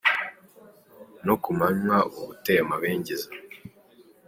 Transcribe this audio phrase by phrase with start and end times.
[1.25, 3.27] No ku manywa uba uteye amabengeza.